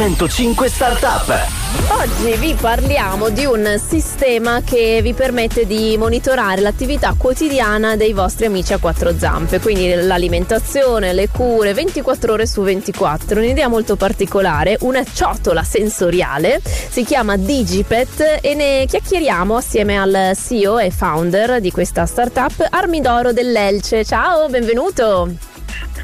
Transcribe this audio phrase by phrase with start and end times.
[0.00, 1.46] 105 Startup.
[1.90, 8.46] Oggi vi parliamo di un sistema che vi permette di monitorare l'attività quotidiana dei vostri
[8.46, 13.40] amici a quattro zampe, quindi l'alimentazione, le cure 24 ore su 24.
[13.40, 20.78] Un'idea molto particolare, una ciotola sensoriale, si chiama Digipet e ne chiacchieriamo assieme al CEO
[20.78, 24.06] e founder di questa startup Armidoro dell'Elce.
[24.06, 25.49] Ciao, benvenuto!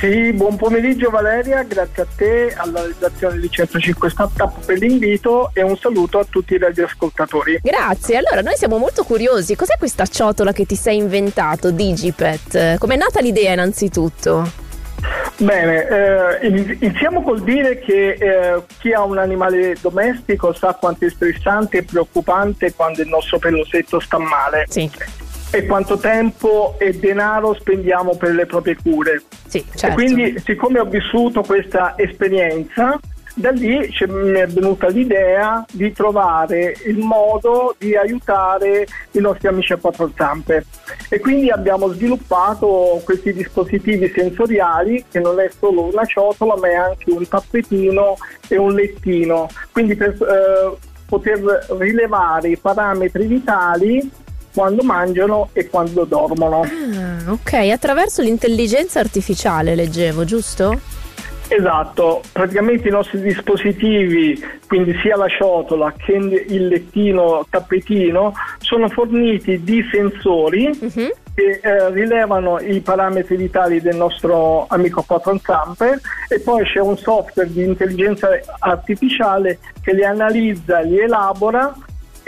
[0.00, 5.60] Sì, buon pomeriggio Valeria, grazie a te, alla redazione di 105 Startup per l'invito e
[5.60, 7.60] un saluto a tutti i radioascoltatori.
[7.62, 12.78] Grazie, allora noi siamo molto curiosi, cos'è questa ciotola che ti sei inventato, Digipet?
[12.78, 14.50] Com'è nata l'idea innanzitutto?
[15.36, 15.86] Bene,
[16.40, 21.76] eh, iniziamo col dire che eh, chi ha un animale domestico sa quanto è stressante
[21.76, 24.64] e preoccupante quando il nostro pelosetto sta male.
[24.66, 24.90] Sì
[25.50, 29.22] e quanto tempo e denaro spendiamo per le proprie cure.
[29.50, 29.86] Sì, certo.
[29.86, 33.00] E quindi, siccome ho vissuto questa esperienza,
[33.34, 39.72] da lì mi è venuta l'idea di trovare il modo di aiutare i nostri amici
[39.72, 40.64] a quattro zampe
[41.08, 46.74] e quindi abbiamo sviluppato questi dispositivi sensoriali che non è solo una ciotola ma è
[46.74, 48.16] anche un tappetino
[48.48, 50.76] e un lettino quindi per eh,
[51.06, 54.10] poter rilevare i parametri vitali
[54.52, 56.62] quando mangiano e quando dormono.
[56.62, 60.78] Ah, ok, attraverso l'intelligenza artificiale leggevo, giusto?
[61.52, 69.60] Esatto, praticamente i nostri dispositivi, quindi sia la ciotola che il lettino tappetino, sono forniti
[69.64, 71.10] di sensori uh-huh.
[71.34, 76.96] che eh, rilevano i parametri vitali del nostro amico quattro zampe e poi c'è un
[76.96, 78.28] software di intelligenza
[78.60, 81.74] artificiale che li analizza, li elabora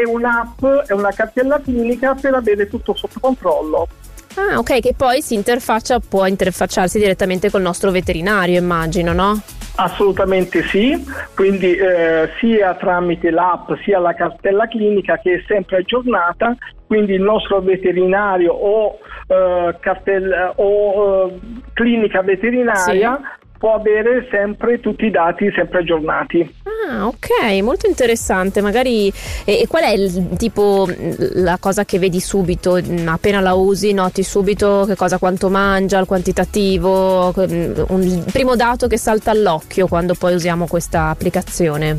[0.00, 3.88] e un'app e una cartella clinica per avere tutto sotto controllo.
[4.36, 9.40] Ah, ok, che poi si interfaccia, può interfacciarsi direttamente col nostro veterinario, immagino, no?
[9.76, 16.56] Assolutamente sì, quindi eh, sia tramite l'app sia la cartella clinica che è sempre aggiornata,
[16.86, 21.40] quindi il nostro veterinario o, eh, cartella, o eh,
[21.72, 26.54] clinica veterinaria sì può avere sempre tutti i dati sempre aggiornati.
[26.94, 28.60] Ah, ok, molto interessante.
[28.60, 29.12] Magari
[29.44, 30.88] e, e qual è il tipo
[31.34, 36.06] la cosa che vedi subito appena la usi, noti subito che cosa quanto mangia, il
[36.06, 41.96] quantitativo, un, primo dato che salta all'occhio quando poi usiamo questa applicazione.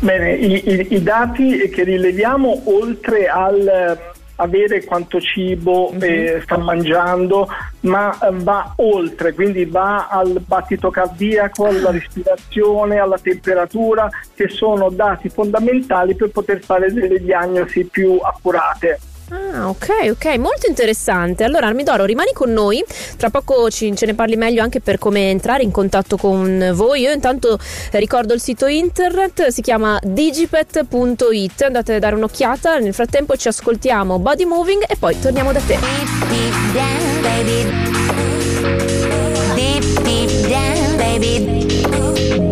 [0.00, 6.02] Bene, i, i, i dati che rileviamo oltre al avere quanto cibo mm-hmm.
[6.02, 7.48] eh, sta mangiando,
[7.80, 14.90] ma eh, va oltre, quindi va al battito cardiaco, alla respirazione, alla temperatura, che sono
[14.90, 18.98] dati fondamentali per poter fare delle diagnosi più accurate.
[19.30, 21.44] Ah, ok, ok, molto interessante.
[21.44, 22.84] Allora, Armidoro, rimani con noi.
[23.16, 27.00] Tra poco ci, ce ne parli meglio anche per come entrare in contatto con voi.
[27.02, 27.58] Io intanto
[27.90, 31.62] eh, ricordo il sito internet, si chiama digipet.it.
[31.62, 32.78] Andate a dare un'occhiata.
[32.78, 35.78] Nel frattempo ci ascoltiamo Body Moving e poi torniamo da te.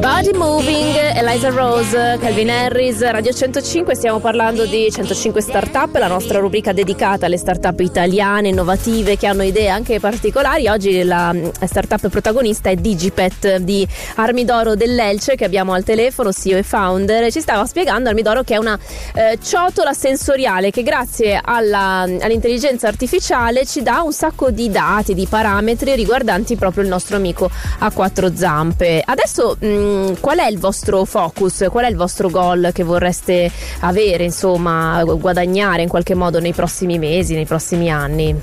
[0.03, 0.92] Body Moving,
[1.33, 7.25] Eliza Rose, Calvin Harris, Radio 105, stiamo parlando di 105 Startup, la nostra rubrica dedicata
[7.25, 10.69] alle startup italiane, innovative, che hanno idee anche particolari.
[10.69, 16.59] Oggi la mm, startup protagonista è Digipet di Armidoro dell'Elce che abbiamo al telefono, CEO
[16.59, 17.33] e founder.
[17.33, 18.79] Ci stava spiegando Armidoro che è una
[19.15, 25.27] eh, ciotola sensoriale che grazie alla, all'intelligenza artificiale ci dà un sacco di dati, di
[25.27, 29.03] parametri riguardanti proprio il nostro amico a quattro zampe.
[29.03, 31.22] Adesso mh, Mm, qual è il vostro focus?
[31.31, 33.51] Qual è il vostro goal che vorreste
[33.81, 38.41] avere, insomma, guadagnare in qualche modo nei prossimi mesi, nei prossimi anni?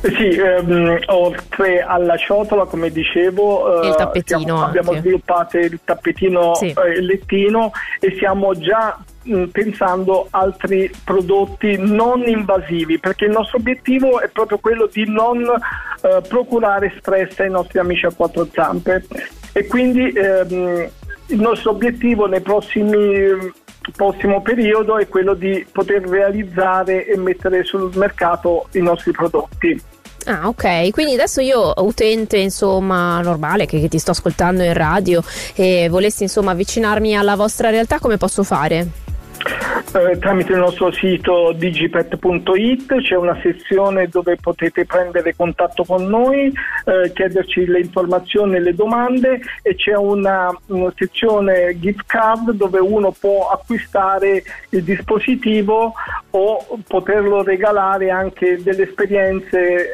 [0.00, 6.66] Sì, ehm, oltre alla ciotola, come dicevo, eh, siamo, abbiamo sviluppato il tappetino sì.
[6.66, 13.58] eh, il lettino e stiamo già mh, pensando altri prodotti non invasivi perché il nostro
[13.58, 19.04] obiettivo è proprio quello di non eh, procurare stress ai nostri amici a quattro zampe
[19.52, 20.88] e quindi ehm,
[21.28, 23.52] il nostro obiettivo nei prossimi
[23.94, 29.80] prossimo periodo è quello di poter realizzare e mettere sul mercato i nostri prodotti.
[30.26, 30.90] Ah, ok.
[30.90, 35.22] Quindi adesso io, utente, insomma, normale, che, che, ti sto ascoltando in radio
[35.54, 38.86] e volessi, insomma, avvicinarmi alla vostra realtà, come posso fare?
[39.94, 46.52] Eh, tramite il nostro sito digipet.it, c'è una sezione dove potete prendere contatto con noi,
[46.84, 52.78] eh, chiederci le informazioni e le domande e c'è una, una, sezione gift card dove
[52.78, 55.94] uno può acquistare il dispositivo
[56.30, 59.84] o poterlo regalare anche delle esperienze eh,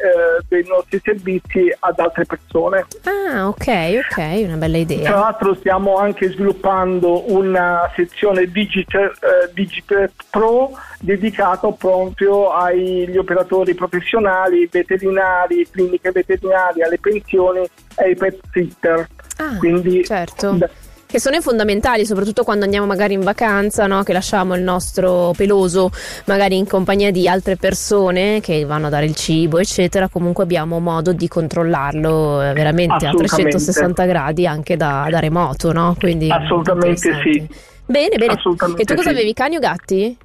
[0.47, 2.85] dei nostri servizi ad altre persone.
[3.03, 5.09] Ah, ok, ok, una bella idea.
[5.09, 9.84] Tra l'altro stiamo anche sviluppando una sezione Digital, eh, Digital
[10.29, 19.07] Pro dedicato proprio agli operatori professionali, veterinari, cliniche veterinarie, alle pensioni e ai pet sitter.
[19.37, 20.51] Ah, Quindi, certo.
[20.51, 20.69] Da,
[21.15, 24.03] che sono fondamentali, soprattutto quando andiamo magari in vacanza, no?
[24.03, 25.89] che lasciamo il nostro peloso
[26.25, 30.09] magari in compagnia di altre persone che vanno a dare il cibo, eccetera.
[30.09, 35.95] Comunque abbiamo modo di controllarlo eh, veramente a 360 gradi anche da, da remoto, no?
[35.97, 37.47] Quindi Assolutamente sì.
[37.85, 38.33] Bene, bene.
[38.33, 39.09] E tu cosa sì.
[39.09, 40.17] avevi, cani o gatti?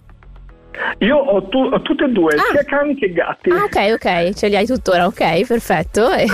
[0.99, 2.43] Io ho, tu, ho, tutte e due, ah.
[2.51, 3.51] sia cani che gatti.
[3.51, 6.11] Ah, ok, ok, ce li hai tuttora, ok, perfetto.
[6.15, 6.27] e,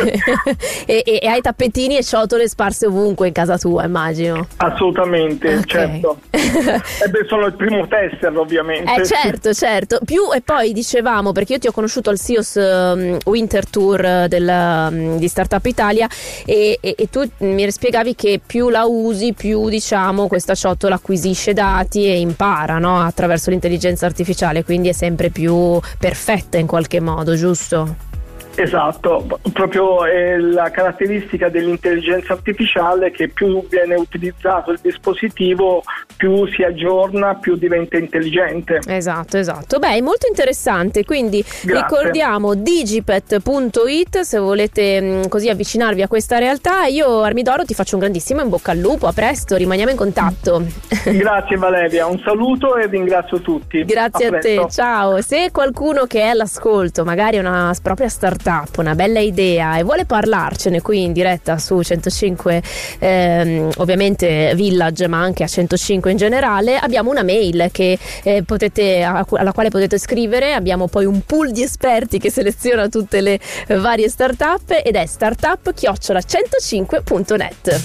[0.86, 4.46] e, e, hai tappetini e ciotole sparse ovunque in casa tua, immagino.
[4.56, 5.64] Assolutamente, okay.
[5.66, 6.18] certo.
[6.30, 8.92] e beh, sono il primo tester, ovviamente.
[8.92, 10.00] Eh, certo, certo.
[10.04, 14.88] Più e poi dicevamo, perché io ti ho conosciuto al SIOS um, Winter Tour del,
[14.90, 16.08] um, di Startup Italia
[16.44, 22.04] e, e, tu mi spiegavi che più la usi, più diciamo questa ciotola acquisisce dati
[22.04, 23.00] e impara no?
[23.00, 28.15] attraverso l'intelligenza artificiale artificiale, quindi è sempre più perfetta in qualche modo, giusto?
[28.56, 35.82] Esatto, proprio è la caratteristica dell'intelligenza artificiale che più viene utilizzato il dispositivo,
[36.16, 38.80] più si aggiorna, più diventa intelligente.
[38.86, 39.78] Esatto, esatto.
[39.78, 41.74] Beh, è molto interessante, quindi Grazie.
[41.74, 46.86] ricordiamo digipet.it se volete mm, così avvicinarvi a questa realtà.
[46.86, 50.64] Io Armidoro ti faccio un grandissimo in bocca al lupo, a presto, rimaniamo in contatto.
[51.04, 53.84] Grazie Valeria, un saluto e ringrazio tutti.
[53.84, 55.20] Grazie a, a te, ciao.
[55.20, 60.04] Se qualcuno che è all'ascolto, magari una propria startup startup, una bella idea e vuole
[60.04, 62.62] parlarcene qui in diretta su 105
[63.00, 69.02] ehm, ovviamente Village ma anche a 105 in generale, abbiamo una mail che, eh, potete,
[69.02, 74.08] alla quale potete scrivere, abbiamo poi un pool di esperti che seleziona tutte le varie
[74.08, 77.80] startup ed è startup-105.net.